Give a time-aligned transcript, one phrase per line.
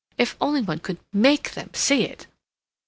[0.17, 2.25] If only one could make them see it...."